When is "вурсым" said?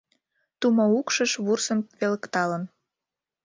1.43-1.79